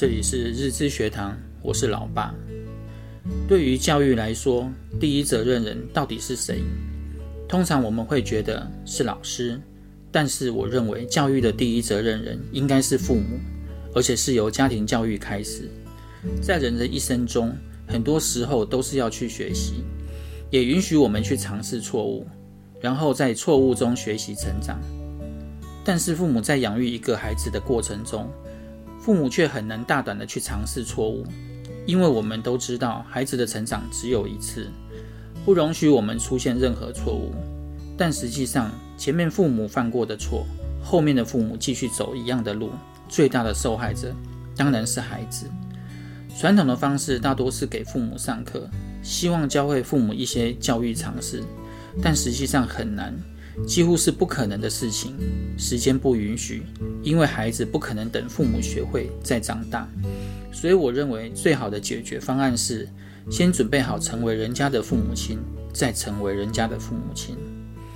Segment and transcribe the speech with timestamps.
[0.00, 2.32] 这里是日知学堂，我是老爸。
[3.48, 6.62] 对于教育来说，第一责任人到底是谁？
[7.48, 9.60] 通常我们会觉得是老师，
[10.12, 13.40] 但是我认为教育的第一责任人应该是父母，
[13.92, 15.68] 而且是由家庭教育开始。
[16.40, 17.52] 在人的一生中，
[17.88, 19.82] 很多时候都是要去学习，
[20.48, 22.24] 也允许我们去尝试错误，
[22.80, 24.78] 然后在错误中学习成长。
[25.84, 28.30] 但是父母在养育一个孩子的过程中，
[29.00, 31.24] 父母却很难大胆地去尝试错误，
[31.86, 34.68] 因为我们都知道孩子的成长只有一次，
[35.44, 37.32] 不容许我们出现任何错误。
[37.96, 40.46] 但实际上，前面父母犯过的错，
[40.82, 42.70] 后面的父母继续走一样的路，
[43.08, 44.14] 最大的受害者
[44.56, 45.46] 当然是孩子。
[46.38, 48.68] 传统的方式大多是给父母上课，
[49.02, 51.42] 希望教会父母一些教育常识，
[52.00, 53.12] 但实际上很难。
[53.66, 55.14] 几乎是不可能的事情，
[55.56, 56.62] 时间不允许，
[57.02, 59.88] 因为孩子不可能等父母学会再长大。
[60.52, 62.88] 所以我认为最好的解决方案是，
[63.30, 65.38] 先准备好成为人家的父母亲，
[65.72, 67.36] 再成为人家的父母亲。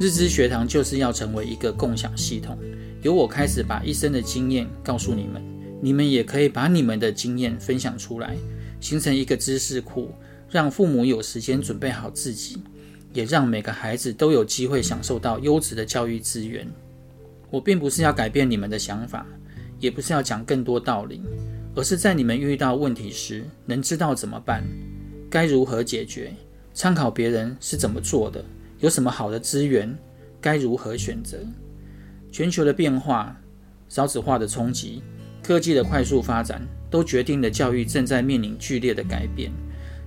[0.00, 2.56] 日知学堂就是要成为一个共享系统，
[3.02, 5.42] 由我开始把一生的经验告诉你们，
[5.82, 8.36] 你们也可以把你们的经验分享出来，
[8.80, 10.14] 形成一个知识库，
[10.50, 12.58] 让父母有时间准备好自己。
[13.12, 16.66] 也让每个孩子都有机会享受到优质的教育资源。
[17.50, 19.26] 我并不是要改变你们的想法，
[19.80, 21.22] 也不是要讲更多道理，
[21.74, 24.62] 而是在你们遇到问题时，能知道怎么办，
[25.30, 26.32] 该如何解决，
[26.74, 28.44] 参考别人是怎么做的，
[28.80, 29.96] 有什么好的资源，
[30.40, 31.38] 该如何选择。
[32.30, 33.34] 全球的变化、
[33.88, 35.02] 少子化的冲击、
[35.42, 39.50] 科技的快速发展，都决定了教育正在面临剧烈的改变。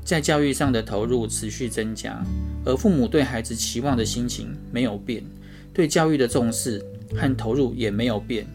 [0.04, 2.24] 在教育上的投入持续增加，
[2.66, 5.24] 而父母对孩子期望的心情没有变，
[5.74, 6.84] 对教育的重视
[7.16, 8.46] 和投入也没有变。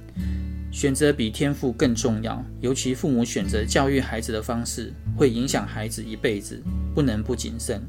[0.73, 6.63] 选择比天赋更重要，尤其父母选择教育孩子的方式，会影响孩子一辈子，
[6.95, 7.81] 不能不谨慎。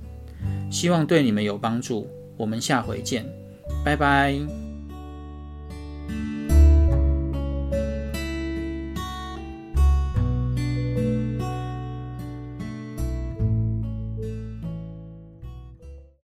[0.72, 2.08] 希望对你们有帮助，
[2.38, 3.26] 我们下回见，
[3.84, 4.67] 拜拜。